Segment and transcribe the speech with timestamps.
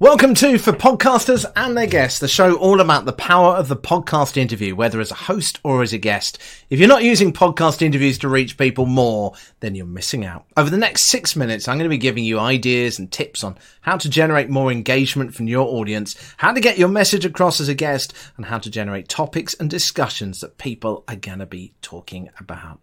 [0.00, 3.76] Welcome to For Podcasters and Their Guests, the show all about the power of the
[3.76, 6.38] podcast interview, whether as a host or as a guest.
[6.70, 10.46] If you're not using podcast interviews to reach people more, then you're missing out.
[10.56, 13.58] Over the next six minutes, I'm going to be giving you ideas and tips on
[13.82, 17.68] how to generate more engagement from your audience, how to get your message across as
[17.68, 21.74] a guest, and how to generate topics and discussions that people are going to be
[21.82, 22.80] talking about.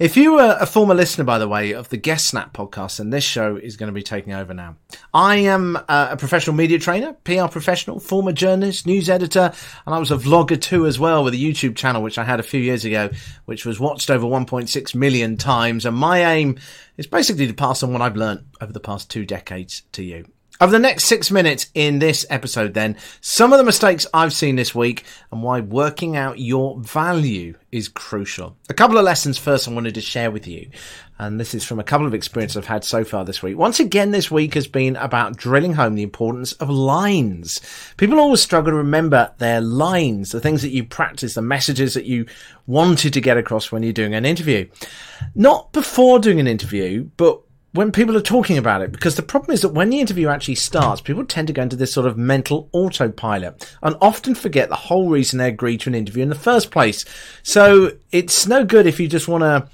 [0.00, 3.10] If you were a former listener, by the way, of the Guest Snap podcast, then
[3.10, 4.76] this show is going to be taking over now.
[5.12, 9.52] I am uh, a professional media trainer, PR professional, former journalist, news editor,
[9.86, 12.40] and I was a vlogger too as well with a YouTube channel, which I had
[12.40, 13.10] a few years ago,
[13.44, 15.84] which was watched over 1.6 million times.
[15.84, 16.58] And my aim
[16.96, 20.26] is basically to pass on what I've learned over the past two decades to you.
[20.60, 24.56] Over the next six minutes in this episode, then, some of the mistakes I've seen
[24.56, 28.56] this week and why working out your value is crucial.
[28.68, 30.68] A couple of lessons first I wanted to share with you.
[31.20, 33.56] And this is from a couple of experiences I've had so far this week.
[33.56, 37.60] Once again, this week has been about drilling home the importance of lines.
[37.96, 42.04] People always struggle to remember their lines, the things that you practice, the messages that
[42.04, 42.26] you
[42.66, 44.68] wanted to get across when you're doing an interview.
[45.36, 49.52] Not before doing an interview, but when people are talking about it because the problem
[49.52, 52.16] is that when the interview actually starts people tend to go into this sort of
[52.16, 56.34] mental autopilot and often forget the whole reason they agreed to an interview in the
[56.34, 57.04] first place.
[57.42, 59.68] So it's no good if you just want to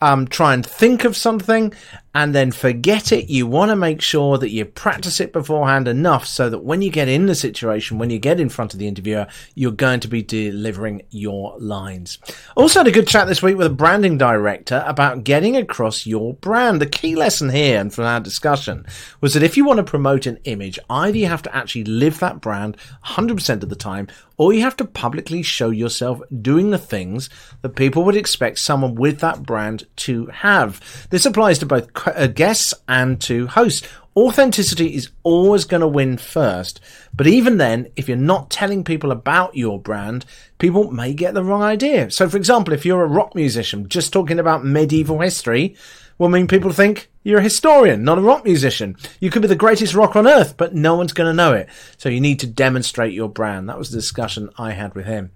[0.00, 1.72] um, try and think of something
[2.14, 3.28] and then forget it.
[3.28, 6.90] You want to make sure that you practice it beforehand enough so that when you
[6.90, 10.08] get in the situation, when you get in front of the interviewer, you're going to
[10.08, 12.18] be delivering your lines.
[12.56, 16.34] Also had a good chat this week with a branding director about getting across your
[16.34, 16.80] brand.
[16.80, 18.86] The key lesson here and from our discussion
[19.20, 22.20] was that if you want to promote an image, either you have to actually live
[22.20, 26.78] that brand 100% of the time or you have to publicly show yourself doing the
[26.78, 27.30] things
[27.62, 31.06] that people would expect someone with that brand to have.
[31.10, 31.92] This applies to both
[32.34, 33.86] guests and to hosts.
[34.16, 36.80] Authenticity is always going to win first.
[37.12, 40.24] But even then, if you're not telling people about your brand,
[40.58, 42.10] people may get the wrong idea.
[42.12, 45.74] So, for example, if you're a rock musician just talking about medieval history,
[46.18, 48.96] will mean people think you're a historian, not a rock musician.
[49.18, 51.68] You could be the greatest rock on earth, but no one's going to know it.
[51.96, 53.68] So you need to demonstrate your brand.
[53.68, 55.32] That was the discussion I had with him.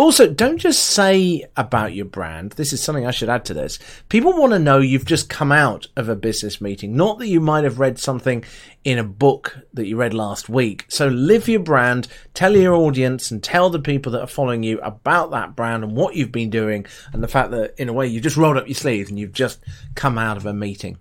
[0.00, 2.52] Also, don't just say about your brand.
[2.52, 3.78] This is something I should add to this.
[4.08, 7.38] People want to know you've just come out of a business meeting, not that you
[7.38, 8.42] might have read something
[8.82, 10.86] in a book that you read last week.
[10.88, 14.80] So live your brand, tell your audience and tell the people that are following you
[14.80, 18.06] about that brand and what you've been doing and the fact that in a way
[18.06, 19.60] you've just rolled up your sleeves and you've just
[19.96, 20.96] come out of a meeting.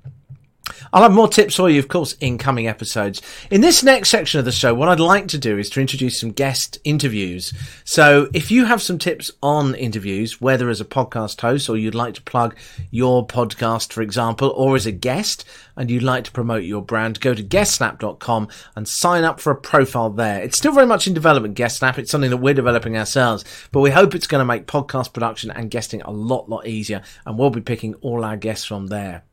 [0.93, 3.21] I'll have more tips for you, of course, in coming episodes.
[3.49, 6.19] In this next section of the show, what I'd like to do is to introduce
[6.19, 7.53] some guest interviews.
[7.83, 11.95] So if you have some tips on interviews, whether as a podcast host or you'd
[11.95, 12.55] like to plug
[12.91, 17.19] your podcast, for example, or as a guest and you'd like to promote your brand,
[17.19, 20.41] go to guestsnap.com and sign up for a profile there.
[20.41, 21.97] It's still very much in development, GuestSnap.
[21.97, 25.51] It's something that we're developing ourselves, but we hope it's going to make podcast production
[25.51, 27.01] and guesting a lot, lot easier.
[27.25, 29.23] And we'll be picking all our guests from there.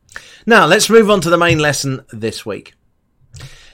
[0.45, 2.73] Now, let's move on to the main lesson this week.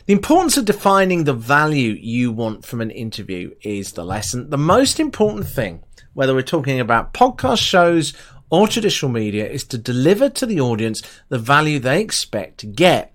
[0.05, 4.49] The importance of defining the value you want from an interview is the lesson.
[4.49, 5.83] The most important thing,
[6.13, 8.13] whether we're talking about podcast shows
[8.49, 13.13] or traditional media, is to deliver to the audience the value they expect to get.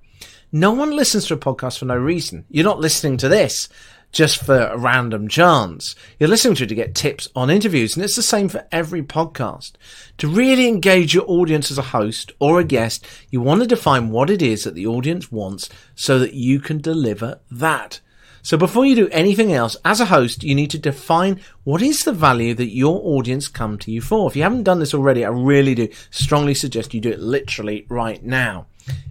[0.51, 2.47] No one listens to a podcast for no reason.
[2.49, 3.69] You're not listening to this
[4.13, 5.95] just for a random chance.
[6.19, 9.03] You're listening to it to get tips on interviews, and it's the same for every
[9.03, 9.73] podcast.
[10.19, 14.11] To really engage your audience as a host or a guest, you want to define
[14.11, 18.01] what it is that the audience wants so that you can deliver that.
[18.43, 22.05] So before you do anything else, as a host, you need to define what is
[22.05, 24.29] the value that your audience come to you for.
[24.29, 27.87] If you haven't done this already, I really do strongly suggest you do it literally
[27.89, 28.67] right now.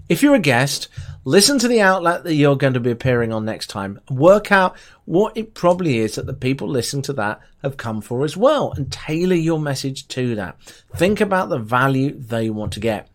[0.09, 0.87] If you're a guest,
[1.25, 3.99] listen to the outlet that you're going to be appearing on next time.
[4.09, 8.23] Work out what it probably is that the people listening to that have come for
[8.23, 10.57] as well and tailor your message to that.
[10.95, 13.09] Think about the value they want to get.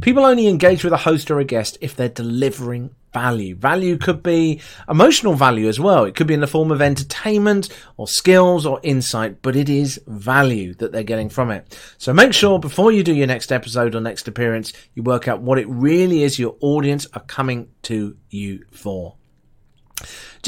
[0.00, 3.54] People only engage with a host or a guest if they're delivering value.
[3.54, 6.04] Value could be emotional value as well.
[6.04, 10.00] It could be in the form of entertainment or skills or insight, but it is
[10.06, 11.78] value that they're getting from it.
[11.98, 15.40] So make sure before you do your next episode or next appearance, you work out
[15.40, 19.16] what it really is your audience are coming to you for.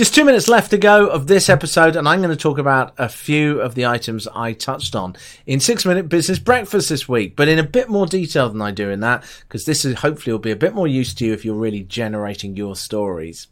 [0.00, 2.94] Just two minutes left to go of this episode, and I'm going to talk about
[2.96, 5.14] a few of the items I touched on
[5.44, 8.70] in Six Minute Business Breakfast this week, but in a bit more detail than I
[8.70, 11.34] do in that, because this is hopefully will be a bit more use to you
[11.34, 13.48] if you're really generating your stories.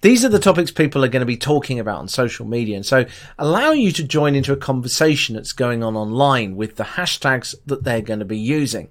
[0.00, 2.86] These are the topics people are going to be talking about on social media, and
[2.86, 3.04] so
[3.38, 7.84] allow you to join into a conversation that's going on online with the hashtags that
[7.84, 8.88] they're going to be using.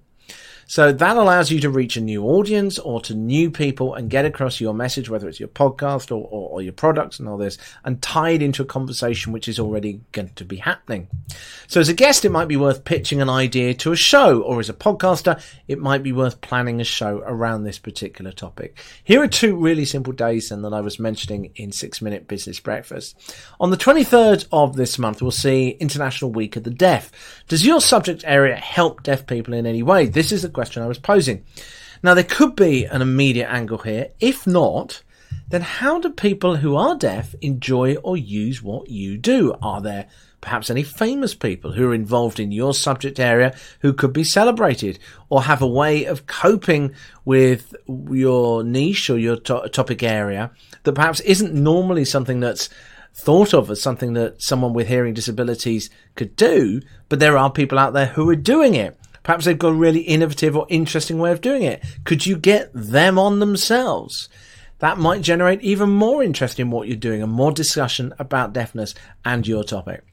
[0.69, 4.25] So that allows you to reach a new audience or to new people and get
[4.25, 7.57] across your message, whether it's your podcast or, or, or your products and all this,
[7.83, 11.07] and tie it into a conversation which is already going to be happening.
[11.65, 14.59] So as a guest, it might be worth pitching an idea to a show, or
[14.59, 18.77] as a podcaster, it might be worth planning a show around this particular topic.
[19.03, 22.59] Here are two really simple days then that I was mentioning in Six Minute Business
[22.59, 23.19] Breakfast.
[23.59, 27.11] On the 23rd of this month, we'll see International Week of the Deaf.
[27.47, 30.05] Does your subject area help deaf people in any way?
[30.05, 31.45] This is the question I was posing.
[32.03, 34.09] Now, there could be an immediate angle here.
[34.19, 35.03] If not,
[35.47, 39.55] then how do people who are deaf enjoy or use what you do?
[39.61, 40.07] Are there
[40.41, 44.99] perhaps any famous people who are involved in your subject area who could be celebrated
[45.29, 47.73] or have a way of coping with
[48.11, 50.51] your niche or your to- topic area
[50.83, 52.69] that perhaps isn't normally something that's
[53.13, 57.79] thought of as something that someone with hearing disabilities could do, but there are people
[57.79, 58.97] out there who are doing it.
[59.29, 61.83] Perhaps they've got a really innovative or interesting way of doing it.
[62.03, 64.27] Could you get them on themselves?
[64.79, 68.95] That might generate even more interest in what you're doing and more discussion about deafness
[69.23, 70.03] and your topic.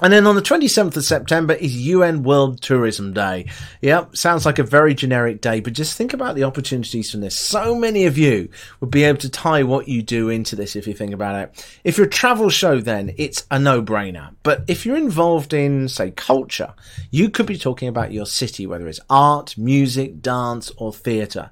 [0.00, 3.46] And then on the 27th of September is UN World Tourism Day.
[3.82, 7.36] Yep, sounds like a very generic day, but just think about the opportunities from this.
[7.36, 8.48] So many of you
[8.78, 11.80] would be able to tie what you do into this if you think about it.
[11.82, 14.36] If you're a travel show, then it's a no brainer.
[14.44, 16.74] But if you're involved in, say, culture,
[17.10, 21.50] you could be talking about your city, whether it's art, music, dance, or theatre.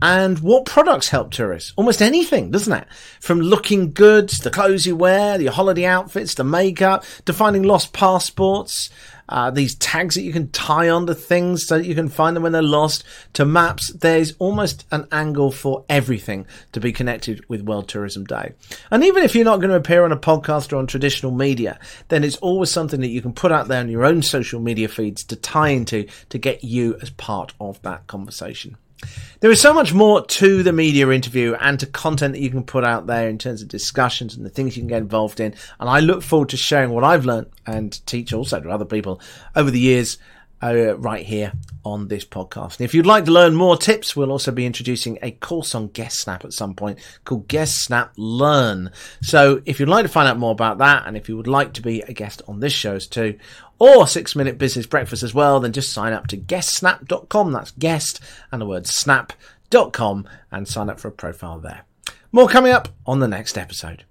[0.00, 1.72] And what products help tourists?
[1.76, 2.88] Almost anything, doesn't it?
[3.20, 7.81] From looking good, the clothes you wear, your holiday outfits, the makeup, to finding lost
[7.86, 8.90] passports,
[9.28, 12.42] uh, these tags that you can tie onto things so that you can find them
[12.42, 13.92] when they're lost, to maps.
[13.92, 18.52] There's almost an angle for everything to be connected with World Tourism Day.
[18.90, 21.78] And even if you're not going to appear on a podcast or on traditional media,
[22.08, 24.88] then it's always something that you can put out there on your own social media
[24.88, 28.76] feeds to tie into to get you as part of that conversation.
[29.40, 32.62] There is so much more to the media interview and to content that you can
[32.62, 35.54] put out there in terms of discussions and the things you can get involved in.
[35.80, 39.20] And I look forward to sharing what I've learned and teach also to other people
[39.56, 40.18] over the years
[40.62, 41.52] uh, right here
[41.84, 42.78] on this podcast.
[42.78, 45.88] And if you'd like to learn more tips, we'll also be introducing a course on
[45.88, 48.90] Guest Snap at some point called Guest Snap Learn.
[49.20, 51.72] So if you'd like to find out more about that, and if you would like
[51.74, 53.38] to be a guest on this show's too,
[53.78, 57.52] or six minute business breakfast as well, then just sign up to guestsnap.com.
[57.52, 58.20] That's guest
[58.52, 61.82] and the word snap.com and sign up for a profile there.
[62.30, 64.04] More coming up on the next episode.